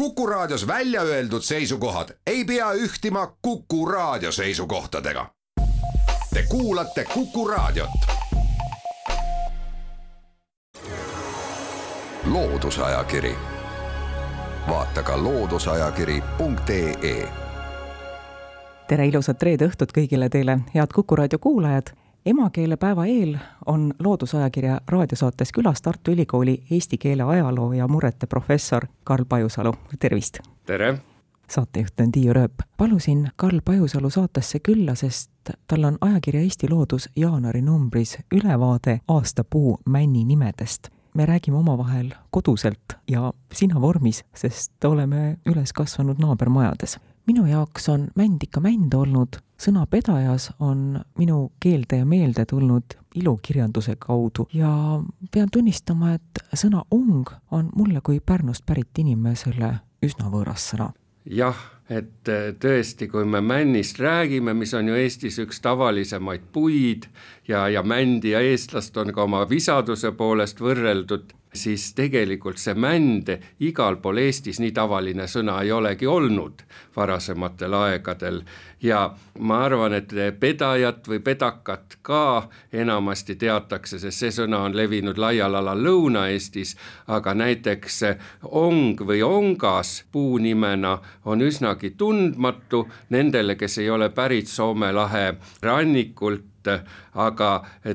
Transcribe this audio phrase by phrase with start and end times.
[0.00, 5.26] Kuku Raadios välja öeldud seisukohad ei pea ühtima Kuku Raadio seisukohtadega.
[6.34, 7.90] Te kuulate Kuku Raadiot.
[12.24, 13.34] loodusajakiri,
[14.68, 17.28] vaata ka looduseajakiri.ee.
[18.88, 25.52] tere ilusat reede õhtut kõigile teile, head Kuku Raadio kuulajad emakeelepäeva eel on Loodusajakirja raadiosaates
[25.52, 30.38] külas Tartu Ülikooli eesti keele ajaloo ja murrete professor Karl Pajusalu, tervist!
[30.66, 30.98] tere!
[31.50, 32.52] saatejuht on Tiiu Rööp.
[32.76, 35.30] palusin Karl Pajusalu saatesse külla, sest
[35.66, 40.88] tal on ajakirja Eesti Loodus jaanuari numbris ülevaade aastapuu männi nimedest.
[41.14, 46.98] me räägime omavahel koduselt ja sina vormis, sest oleme üles kasvanud naabermajades
[47.30, 52.96] minu jaoks on mänd ikka mänd olnud, sõna pedajas on minu keelde ja meelde tulnud
[53.14, 54.70] ilukirjanduse kaudu ja
[55.30, 60.90] pean tunnistama, et sõna ong on mulle kui Pärnust pärit inimesele üsna võõras sõna.
[61.24, 61.58] jah,
[61.90, 67.06] et äh, tõesti, kui me männist räägime, mis on ju Eestis üks tavalisemaid puid
[67.48, 73.30] ja, ja mändi ja eestlast on ka oma visaduse poolest võrreldud siis tegelikult see mänd
[73.60, 76.62] igal pool Eestis nii tavaline sõna ei olegi olnud
[76.96, 78.42] varasematel aegadel.
[78.82, 85.18] Ja ma arvan, et pedajat või pedakat ka enamasti teatakse, sest see sõna on levinud
[85.18, 88.00] laial alal Lõuna-Eestis, aga näiteks
[88.44, 96.49] ong või ongas puunimena on üsnagi tundmatu nendele, kes ei ole pärit Soome lahe rannikult
[97.14, 97.50] aga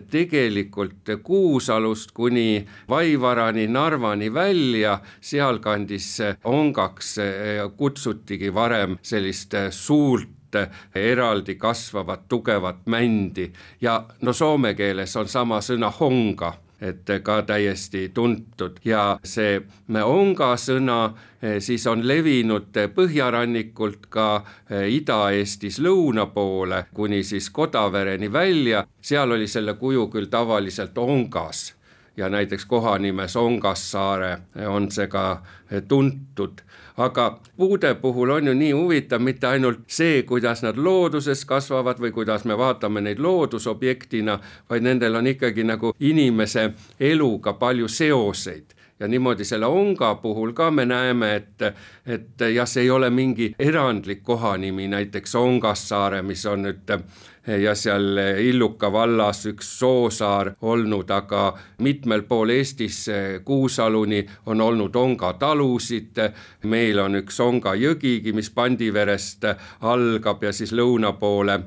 [0.09, 7.15] tegelikult Kuusalust kuni Vaivarani, Narvani välja, sealkandis ongaks
[7.77, 10.59] kutsutigi varem sellist suurt
[10.95, 13.51] eraldi kasvavat tugevat mändi.
[13.81, 16.53] Ja no soome keeles on sama sõna honga
[16.85, 18.79] et ka täiesti tuntud.
[18.85, 19.61] Ja see
[20.03, 20.99] onga sõna
[21.41, 24.27] eh, siis on levinud põhjarannikult ka
[24.69, 31.71] eh, Ida-Eestis lõuna poole kuni siis Kodavereni välja, seal oli selle kuju küll tavaliselt ongas
[32.17, 34.37] ja näiteks kohanimes Ongassaare
[34.67, 35.41] on see ka
[35.87, 36.61] tuntud.
[36.97, 42.11] Aga puude puhul on ju nii huvitav mitte ainult see, kuidas nad looduses kasvavad või
[42.15, 44.39] kuidas me vaatame neid loodusobjektina,
[44.69, 48.71] vaid nendel on ikkagi nagu inimese eluga palju seoseid.
[48.99, 51.61] Ja niimoodi selle onga puhul ka me näeme, et,
[52.07, 56.93] et jah, see ei ole mingi erandlik kohanimi, näiteks Ongassaare, mis on nüüd
[57.47, 63.05] ja seal Illuka vallas üks soosaar olnud, aga mitmel pool Eestis
[63.45, 66.21] Kuusaluni on olnud Onga talusid,
[66.63, 69.45] meil on üks Onga jõgigi, mis Pandiverest
[69.81, 71.59] algab ja siis lõuna poole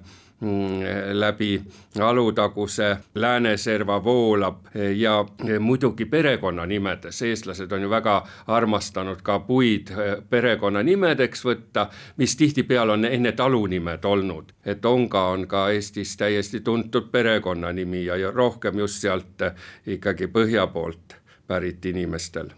[1.12, 1.62] läbi
[2.00, 4.56] Alutaguse Lääneserva voolab
[4.96, 5.24] ja
[5.60, 9.90] muidugi perekonnanimedes, eestlased on ju väga armastanud ka puid
[10.30, 17.10] perekonnanimedeks võtta, mis tihtipeale on enne talunimed olnud, et Onga on ka Eestis täiesti tuntud
[17.10, 19.42] perekonnanimi ja, ja rohkem just sealt
[19.86, 22.54] ikkagi põhja poolt pärit inimestel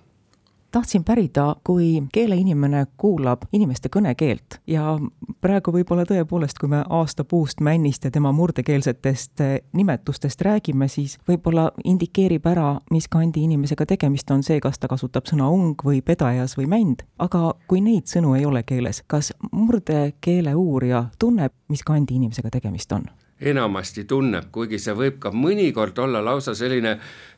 [0.70, 4.98] tahtsin pärida, kui keeleinimene kuulab inimeste kõnekeelt ja
[5.40, 11.70] praegu võib-olla tõepoolest, kui me aastapuust, männist ja tema murdekeelsetest eh, nimetustest räägime, siis võib-olla
[11.84, 16.56] indikeerib ära, mis kandi inimesega tegemist on see, kas ta kasutab sõna ung või pedajas
[16.58, 17.06] või mänd.
[17.18, 22.92] aga kui neid sõnu ei ole keeles, kas murdekeele uurija tunneb, mis kandi inimesega tegemist
[22.92, 23.08] on?
[23.40, 26.96] Enamasti tunneb, kuigi see võib ka mõnikord olla lausa selline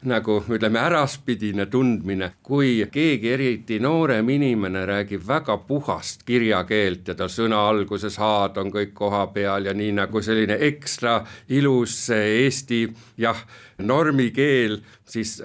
[0.08, 7.30] nagu ütleme, äraspidine tundmine, kui keegi, eriti noorem inimene räägib väga puhast kirjakeelt ja tal
[7.30, 12.84] sõna alguses H-d on kõik koha peal ja nii nagu selline ekstra ilus eesti
[13.22, 13.38] jah,
[13.78, 15.38] normikeel, siis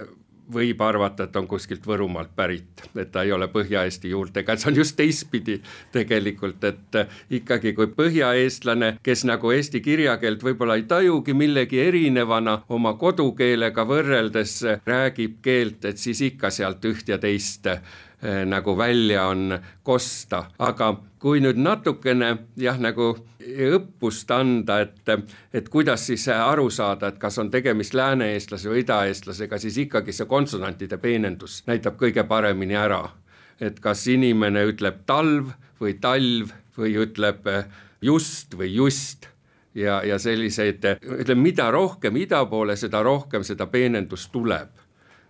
[0.54, 4.72] võib arvata, et on kuskilt Võrumaalt pärit, et ta ei ole Põhja-Eesti juurtega, et see
[4.72, 5.58] on just teistpidi
[5.92, 7.00] tegelikult, et
[7.40, 14.60] ikkagi kui põhjaeestlane, kes nagu eesti kirjakeelt võib-olla ei tajugi millegi erinevana oma kodukeelega võrreldes
[14.88, 17.68] räägib keelt, et siis ikka sealt üht ja teist
[18.17, 23.12] Eh, nagu välja on kosta, aga kui nüüd natukene jah, nagu
[23.48, 25.12] õppust anda, et,
[25.54, 30.28] et kuidas siis aru saada, et kas on tegemist lääne-eestlase või idaeestlasega, siis ikkagi see
[30.30, 33.06] konsonantide peenendus näitab kõige paremini ära.
[33.60, 37.48] et kas inimene ütleb talv või talv või ütleb
[38.02, 39.28] just või just.
[39.78, 44.87] Ja, ja selliseid, ütleme, mida rohkem ida poole, seda rohkem seda peenendust tuleb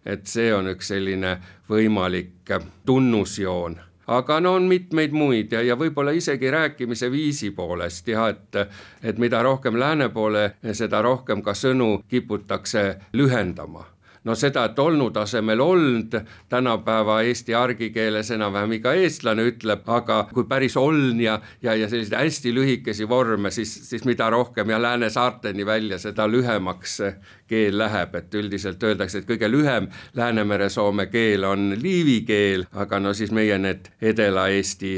[0.08, 1.36] et see on üks selline
[1.70, 2.54] võimalik
[2.88, 3.76] tunnusjoon.
[4.08, 8.62] Aga no on mitmeid muid ja, ja võib-olla isegi rääkimise viisi poolest jah, et,
[9.04, 13.84] et mida rohkem lääne poole, seda rohkem ka sõnu kiputakse lühendama
[14.28, 16.16] no seda, et olnud asemel olnud,
[16.52, 22.18] tänapäeva eesti argikeeles enam-vähem iga eestlane ütleb, aga kui päris oln ja, ja, ja selliseid
[22.20, 27.00] hästi lühikesi vorme, siis, siis mida rohkem ja Läänesaarteni välja, seda lühemaks
[27.48, 33.14] keel läheb, et üldiselt öeldakse, et kõige lühem Läänemere-Soome keel on liivi keel, aga no
[33.18, 34.98] siis meie need Edela-Eesti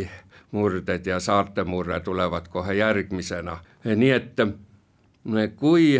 [0.51, 4.41] murded ja saarte murre tulevad kohe järgmisena, nii et
[5.59, 5.99] kui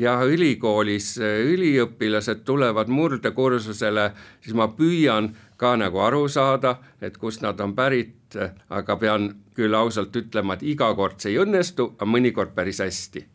[0.00, 4.10] ja ülikoolis üliõpilased tulevad murdekursusele,
[4.40, 8.38] siis ma püüan ka nagu aru saada, et kust nad on pärit,
[8.68, 13.26] aga pean küll ausalt ütlema, et iga kord see ei õnnestu, aga mõnikord päris hästi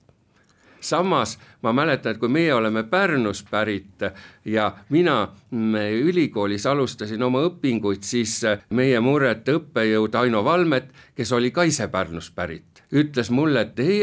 [0.85, 4.05] samas ma mäletan, et kui meie oleme Pärnust pärit
[4.45, 5.17] ja mina
[5.51, 8.39] ülikoolis alustasin oma õpinguid, siis
[8.69, 14.01] meie murrete õppejõud Aino Valmet, kes oli ka ise Pärnust pärit ütles mulle, et ei,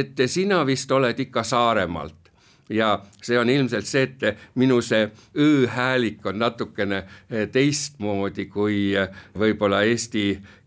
[0.00, 2.20] et, sina vist oled ikka Saaremaalt.
[2.72, 7.02] Ja see on ilmselt see, et minu see õ-häälik on natukene
[7.52, 8.94] teistmoodi kui
[9.36, 10.22] võib-olla eesti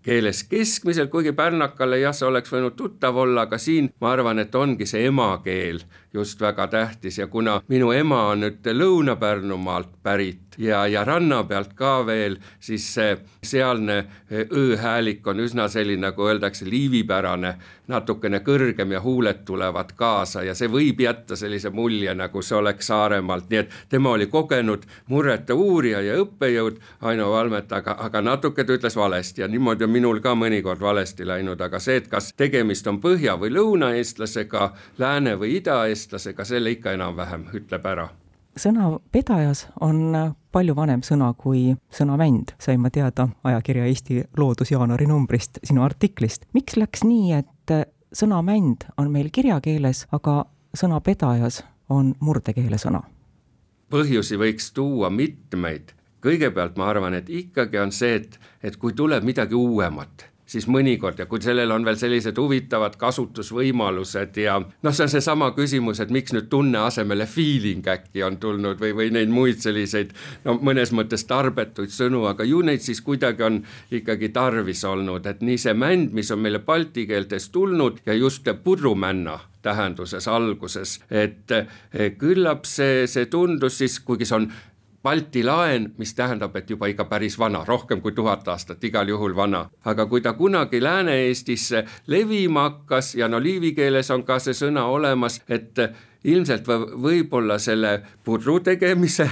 [0.07, 4.55] keeles keskmiselt, kuigi pärnakale jah, see oleks võinud tuttav olla, aga siin ma arvan, et
[4.55, 5.81] ongi see emakeel
[6.17, 7.17] just väga tähtis.
[7.21, 12.85] Ja kuna minu ema on nüüd Lõuna-Pärnumaalt pärit ja, ja ranna pealt ka veel, siis
[12.93, 13.97] see sealne
[14.31, 17.53] õ-häälik on üsna selline, nagu öeldakse, liivipärane,
[17.87, 22.87] natukene kõrgem ja huuled tulevad kaasa ja see võib jätta sellise mulje, nagu see oleks
[22.87, 28.63] Saaremaalt, nii et tema oli kogenud murrete uurija ja õppejõud, Aino Valmet, aga, aga natuke
[28.63, 29.41] ta ütles valesti.
[29.41, 33.37] Ja niimoodi on minul ka mõnikord valesti läinud, aga see, et kas tegemist on põhja-
[33.39, 36.06] või lõunaeestlasega, lääne- või idaeestlasega,
[36.43, 38.09] selle ikka enam-vähem ütleb ära
[38.57, 40.15] sõna pedajas on
[40.51, 45.83] palju vanem sõna kui sõna mänd, sain ma teada ajakirja Eesti Loodus jaanuari numbrist, sinu
[45.85, 46.45] artiklist.
[46.53, 47.75] miks läks nii, et
[48.13, 53.03] sõna mänd on meil kirjakeeles, aga sõna pedajas on murdekeele sõna?
[53.93, 55.93] põhjusi võiks tuua mitmeid
[56.23, 61.19] kõigepealt ma arvan, et ikkagi on see, et, et kui tuleb midagi uuemat, siis mõnikord
[61.19, 66.13] ja kui sellel on veel sellised huvitavad kasutusvõimalused ja noh, see on seesama küsimus, et
[66.13, 70.13] miks nüüd tunne asemele feeling äkki on tulnud või, või neid muid selliseid
[70.45, 73.59] no mõnes mõttes tarbetuid sõnu, aga ju neid siis kuidagi on
[73.91, 78.47] ikkagi tarvis olnud, et nii see mänd, mis on meile balti keeltes tulnud ja just
[78.63, 81.51] pudrumänna tähenduses alguses, et
[82.21, 84.51] küllap see, see tundus siis, kuigi see on
[85.07, 89.35] Balti laen, mis tähendab, et juba ikka päris vana, rohkem kui tuhat aastat, igal juhul
[89.35, 89.69] vana.
[89.85, 94.83] aga kui ta kunagi Lääne-Eestisse levima hakkas ja no liivi keeles on ka see sõna
[94.91, 95.79] olemas, et
[96.27, 97.93] ilmselt võib-olla selle
[98.25, 99.29] pudru tegemise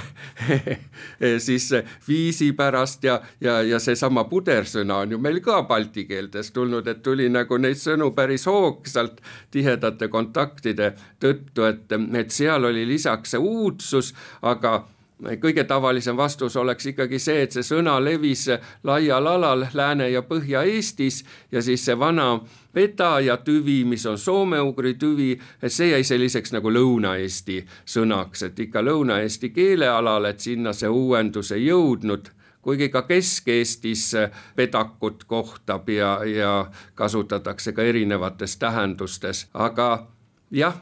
[1.48, 1.68] siis
[2.07, 7.04] viisi pärast ja, ja, ja seesama pudersõna on ju meil ka balti keeltes tulnud, et
[7.04, 9.19] tuli nagu neid sõnu päris hoogsalt
[9.51, 14.77] tihedate kontaktide tõttu, et, et seal oli lisaks see uudsus, aga
[15.23, 18.47] kõige tavalisem vastus oleks ikkagi see, et see sõna levis
[18.83, 22.41] laial alal Lääne- ja Põhja-Eestis ja siis see vana
[22.75, 29.50] vedaja tüvi, mis on soome-ugri tüvi, see jäi selliseks nagu Lõuna-Eesti sõnaks, et ikka Lõuna-Eesti
[29.50, 32.31] keelealal, et sinna see uuendus ei jõudnud.
[32.62, 34.15] Kuigi ka Kesk-Eestis
[34.56, 40.07] pedakut kohtab ja, ja kasutatakse ka erinevates tähendustes, aga
[40.51, 40.81] jah,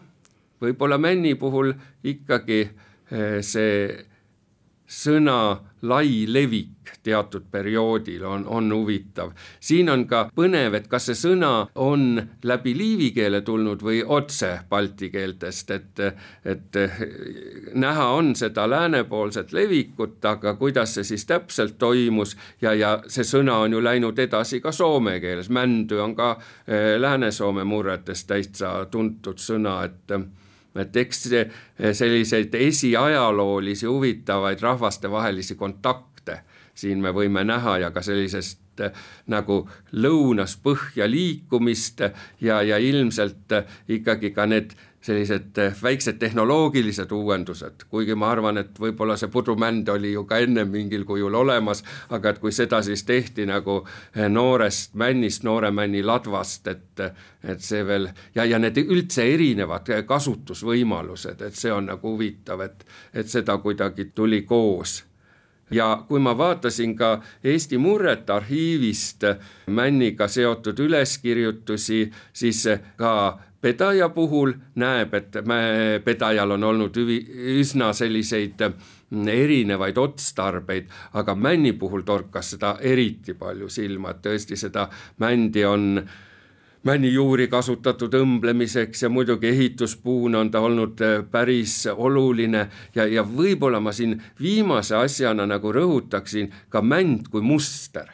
[0.62, 2.62] võib-olla Männi puhul ikkagi
[3.12, 4.08] eh, see
[4.94, 5.38] sõna
[5.84, 6.70] lai levik
[7.04, 9.32] teatud perioodil on, on huvitav.
[9.60, 14.52] siin on ka põnev, et kas see sõna on läbi liivi keele tulnud või otse
[14.70, 16.00] balti keeltest, et,
[16.46, 16.80] et
[17.74, 23.60] näha on seda läänepoolset levikut, aga kuidas see siis täpselt toimus ja, ja see sõna
[23.66, 26.36] on ju läinud edasi ka soome keeles, mändy on ka
[26.68, 30.16] eh, Lääne-Soome murretes täitsa tuntud sõna, et
[30.76, 31.28] et eks
[31.94, 36.40] selliseid esiajaloolisi huvitavaid rahvastevahelisi kontakte
[36.76, 38.94] siin me võime näha ja ka sellisest eh,
[39.32, 39.64] nagu
[39.94, 42.02] lõunas-põhja liikumist
[42.42, 43.54] ja, ja ilmselt
[43.88, 44.74] ikkagi ka need
[45.04, 50.40] sellised eh, väiksed tehnoloogilised uuendused, kuigi ma arvan, et võib-olla see pudrumänd oli ju ka
[50.44, 51.84] enne mingil kujul olemas,
[52.16, 57.06] aga et kui seda siis tehti nagu eh, noorest männist, noore männi ladvast, et,
[57.44, 62.86] et see veel ja, ja need üldse erinevad kasutusvõimalused, et see on nagu huvitav, et,
[63.14, 65.02] et seda kuidagi tuli koos.
[65.74, 69.24] Ja kui ma vaatasin ka Eesti Murrete arhiivist
[69.68, 72.68] Männiga seotud üleskirjutusi, siis
[73.00, 73.14] ka
[73.64, 75.38] pedaja puhul näeb, et
[76.04, 77.20] pedajal on olnud üvi,
[77.60, 84.60] üsna selliseid mm, erinevaid otstarbeid, aga männi puhul torkas seda eriti palju silma, et tõesti
[84.60, 84.90] seda
[85.24, 86.04] mändi on
[86.84, 92.66] männijuuri kasutatud õmblemiseks ja muidugi ehituspuuna on ta olnud äh, päris oluline
[92.96, 98.12] ja, ja võib-olla ma siin viimase asjana nagu rõhutaksin ka mänd kui muster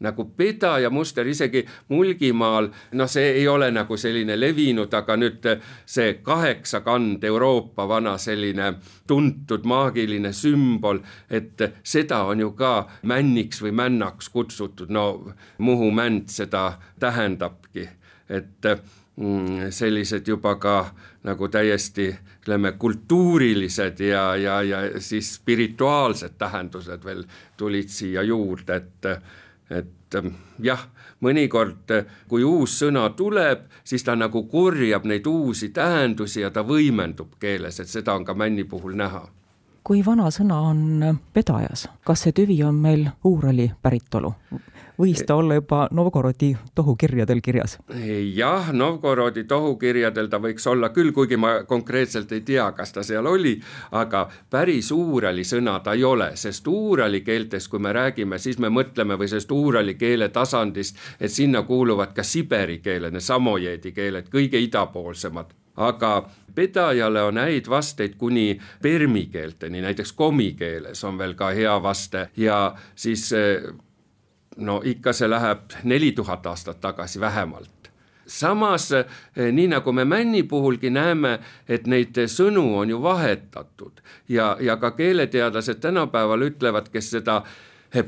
[0.00, 5.48] nagu pedaja muster isegi Mulgimaal, noh, see ei ole nagu selline levinud, aga nüüd
[5.86, 8.72] see kaheksakand Euroopa vana selline
[9.06, 15.08] tuntud maagiline sümbol, et seda on ju ka männiks või männaks kutsutud, no
[15.58, 17.88] Muhu mänd seda tähendabki,
[18.28, 18.66] et
[19.16, 20.78] mm, sellised juba ka
[21.26, 27.24] nagu täiesti ütleme, kultuurilised ja, ja, ja siis spirituaalsed tähendused veel
[27.56, 29.08] tulid siia juurde, et
[29.70, 30.86] et ähm, jah,
[31.20, 36.64] mõnikord, äh, kui uus sõna tuleb, siis ta nagu korjab neid uusi tähendusi ja ta
[36.66, 39.26] võimendub keeles, et seda on ka männi puhul näha.
[39.88, 40.80] Kui vana sõna on
[41.32, 44.34] pedajas, kas see tüvi on meil Uurali päritolu?
[44.98, 47.78] võis ta olla juba Novgorodi tohukirjadel kirjas?
[48.34, 53.26] jah, Novgorodi tohukirjadel ta võiks olla küll, kuigi ma konkreetselt ei tea, kas ta seal
[53.30, 53.54] oli,
[53.96, 58.68] aga päris Uurali sõna ta ei ole, sest Uurali keeltes, kui me räägime, siis me
[58.68, 64.28] mõtleme või sellest Uurali keele tasandist, et sinna kuuluvad ka Siberi keeled, need samojeedi keeled,
[64.34, 66.12] kõige idapoolsemad aga
[66.54, 72.28] pedajale on häid vasteid kuni permi keelteni, näiteks komi keeles on veel ka hea vaste.
[72.36, 73.30] Ja siis
[74.58, 77.90] no ikka see läheb neli tuhat aastat tagasi vähemalt.
[78.28, 79.06] Samas eh,
[79.52, 84.02] nii nagu me Männi puhulgi näeme, et neid sõnu on ju vahetatud.
[84.28, 87.42] Ja, ja ka keeleteadlased tänapäeval ütlevad, kes seda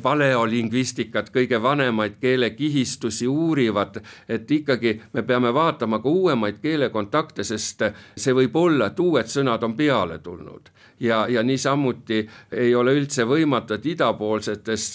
[0.02, 7.82] paleolingvistikat, kõige vanemaid keelekihistusi uurivad, et ikkagi me peame vaatama ka uuemaid keelekontakte, sest
[8.16, 10.70] see võib olla, et uued sõnad on peale tulnud.
[11.00, 14.92] Ja, ja niisamuti ei ole üldse võimatu, et idapoolsetes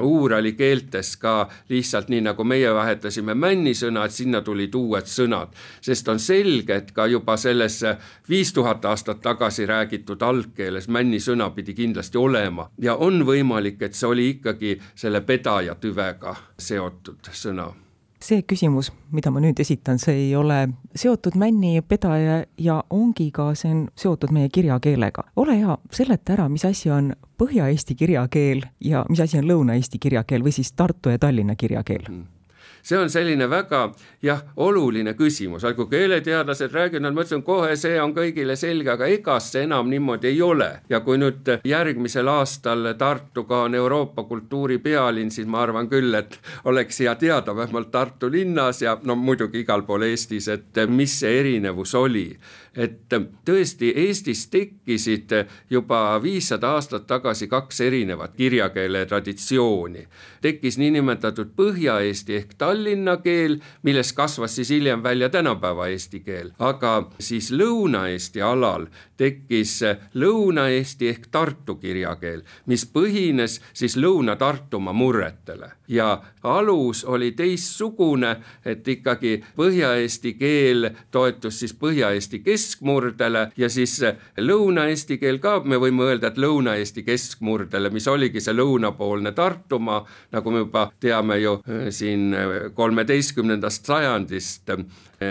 [0.00, 5.52] uurali keeltes ka lihtsalt nii, nagu meie vahetasime männisõna, et sinna tulid uued sõnad.
[5.80, 7.82] sest on selge, et ka juba selles
[8.28, 14.08] viis tuhat aastat tagasi räägitud algkeeles männisõna pidi kindlasti olema ja on võimalik, et see
[14.08, 17.72] oli ikkagi selle pedaja tüvega seotud sõna
[18.22, 20.60] see küsimus, mida ma nüüd esitan, see ei ole
[20.94, 25.24] seotud Männi pedaja ja ongiga, see on seotud meie kirjakeelega.
[25.36, 27.12] ole hea, seleta ära, mis asi on
[27.42, 32.31] Põhja-Eesti kirjakeel ja mis asi on Lõuna-Eesti kirjakeel või siis Tartu ja Tallinna kirjakeel mm.?
[32.82, 33.82] See on selline väga
[34.22, 39.38] jah, oluline küsimus, kui keeleteadlased räägivad, nad mõtlesid, kohe see on kõigile selge, aga ega
[39.40, 40.70] see enam niimoodi ei ole.
[40.88, 47.00] ja kui nüüd järgmisel aastal Tartuga on Euroopa kultuuripealinn, siis ma arvan küll, et oleks
[47.00, 51.94] hea teada vähemalt Tartu linnas ja no muidugi igal pool Eestis, et mis see erinevus
[51.94, 52.26] oli
[52.76, 55.32] et tõesti Eestis tekkisid
[55.70, 60.06] juba viissada aastat tagasi kaks erinevat kirjakeele traditsiooni.
[60.40, 62.71] tekkis niinimetatud Põhja-Eesti ehk Tallinna
[63.22, 68.86] keel, millest kasvas siis hiljem välja tänapäeva eesti keel, aga siis Lõuna-Eesti alal
[69.22, 69.80] tekkis
[70.14, 75.70] Lõuna-Eesti ehk Tartu kirjakeel, mis põhines siis Lõuna-Tartumaa murretele.
[75.88, 83.98] Ja alus oli teistsugune, et ikkagi Põhja-Eesti keel toetus siis Põhja-Eesti keskmurdele ja siis
[84.38, 90.02] Lõuna-Eesti keel ka, me võime öelda, et Lõuna-Eesti keskmurdele, mis oligi see lõunapoolne Tartumaa,
[90.32, 92.32] nagu me juba teame ju äh, siin
[92.74, 94.84] kolmeteistkümnendast sajandist äh,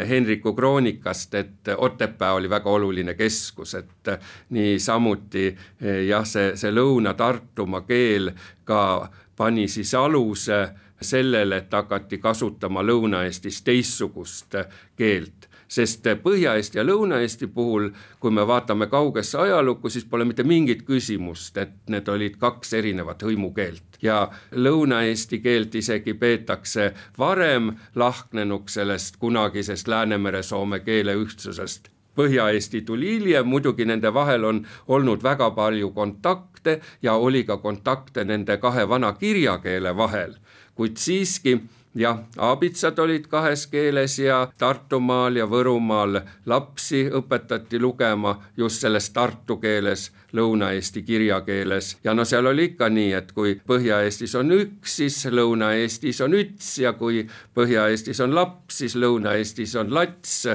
[0.09, 4.09] Henriku kroonikast, et Otepää oli väga oluline keskus, et
[4.49, 8.31] niisamuti äh, jah, see, see Lõuna-Tartumaa keel
[8.63, 10.69] ka pani siis aluse
[11.01, 14.55] sellele, et hakati kasutama Lõuna-Eestis teistsugust
[14.95, 20.83] keelt sest Põhja-Eesti ja Lõuna-Eesti puhul, kui me vaatame kaugesse ajalukku, siis pole mitte mingit
[20.87, 24.01] küsimust, et need olid kaks erinevat hõimukeelt.
[24.03, 31.91] Ja Lõuna-Eesti keelt isegi peetakse varem lahknenuks sellest kunagisest Läänemere-Soome keele ühtsusest.
[32.19, 38.25] Põhja-Eesti tuli hiljem, muidugi nende vahel on olnud väga palju kontakte ja oli ka kontakte
[38.27, 40.35] nende kahe vana kirjakeele vahel,
[40.75, 41.61] kuid siiski
[41.95, 49.57] jah, aabitsad olid kahes keeles ja Tartumaal ja Võrumaal lapsi õpetati lugema just selles tartu
[49.57, 55.25] keeles, Lõuna-Eesti kirjakeeles ja no seal oli ikka nii, et kui Põhja-Eestis on üks, siis
[55.27, 60.45] Lõuna-Eestis on üts ja kui Põhja-Eestis on laps, siis Lõuna-Eestis on lats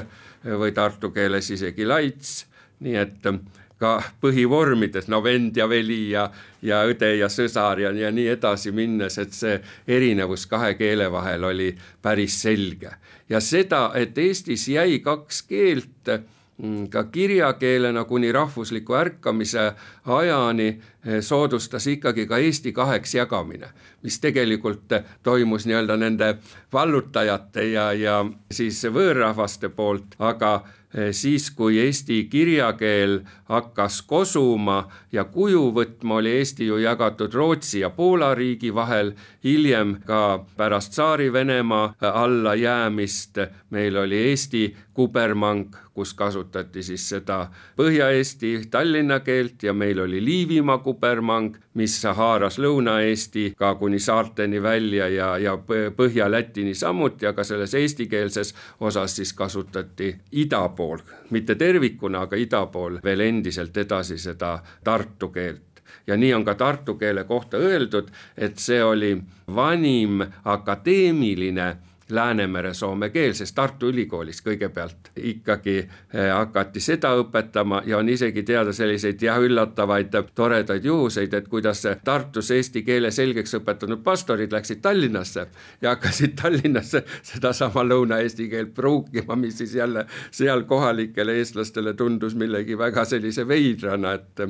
[0.43, 2.39] või tartu keeles isegi laits,
[2.81, 3.29] nii et
[3.77, 6.27] ka põhivormides, no vend ja veli ja,
[6.65, 11.45] ja õde ja sõsar ja, ja nii edasi minnes, et see erinevus kahe keele vahel
[11.51, 11.69] oli
[12.01, 12.91] päris selge.
[13.29, 16.09] ja seda, et Eestis jäi kaks keelt
[16.57, 19.71] mm, ka kirjakeelena kuni rahvusliku ärkamise
[20.05, 23.69] ajani eh, soodustas ikkagi ka Eesti kaheks jagamine,
[24.01, 26.33] mis tegelikult toimus nii-öelda nende
[26.73, 30.63] vallutajate ja, ja siis võõrrahvaste poolt, aga
[31.11, 37.89] siis, kui eesti kirjakeel hakkas kosuma ja kuju võtma, oli Eesti ju jagatud Rootsi ja
[37.89, 39.13] Poola riigi vahel,
[39.43, 43.39] hiljem ka pärast Tsaari-Venemaa allajäämist
[43.69, 50.77] meil oli Eesti kubermang, kus kasutati siis seda Põhja-Eesti Tallinna keelt ja meil oli Liivimaa
[50.77, 55.57] kubermang, mis haaras Lõuna-Eesti ka kuni saarteni välja ja, ja
[55.97, 60.86] Põhja-Lätini samuti, aga selles eestikeelses osas siis kasutati ida pool,
[61.29, 65.81] mitte tervikuna, aga ida pool veel endiselt edasi seda tartu keelt.
[66.07, 69.17] Ja nii on ka tartu keele kohta öeldud, et see oli
[69.55, 71.67] vanim akadeemiline
[72.09, 78.43] Läänemere soome keel, sest Tartu Ülikoolis kõigepealt ikkagi eh, hakati seda õpetama ja on isegi
[78.47, 84.81] teada selliseid jah, üllatavaid toredaid juhuseid, et kuidas Tartus eesti keele selgeks õpetanud pastorid läksid
[84.81, 85.47] Tallinnasse
[85.81, 92.77] ja hakkasid Tallinnasse sedasama lõuna-eesti keelt pruukima, mis siis jälle seal kohalikele eestlastele tundus millegi
[92.77, 94.47] väga sellise veidrana, et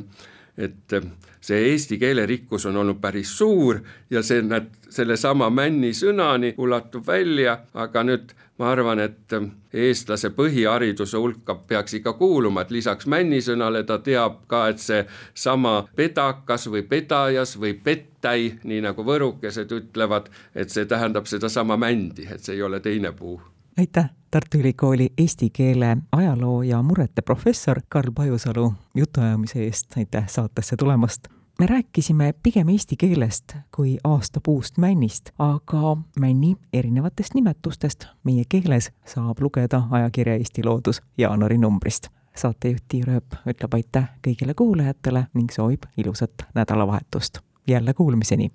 [0.57, 0.95] et
[1.41, 7.07] see eesti keele rikkus on olnud päris suur ja see, näed, sellesama männi sõnani ulatub
[7.07, 9.35] välja, aga nüüd ma arvan, et
[9.73, 16.65] eestlase põhihariduse hulka peaks ikka kuuluma, et lisaks männisõnale ta teab ka, et seesama pedakas
[16.73, 22.57] või pedajas või pettai, nii nagu võrukesed ütlevad, et see tähendab sedasama mändi, et see
[22.57, 23.37] ei ole teine puu
[23.77, 30.75] aitäh, Tartu Ülikooli eesti keele ajaloo ja murrete professor Karl Pajusalu jutuajamise eest, aitäh saatesse
[30.75, 31.27] tulemast!
[31.59, 39.39] me rääkisime pigem eesti keelest kui aastapuust männist, aga männi erinevatest nimetustest meie keeles saab
[39.39, 42.07] lugeda ajakirja Eesti Loodus jaanuari numbrist.
[42.35, 47.39] saatejuht Tiir Ööp ütleb aitäh kõigile kuulajatele ning soovib ilusat nädalavahetust.
[47.67, 48.51] jälle kuulmiseni!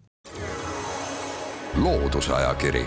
[1.83, 2.87] loodusajakiri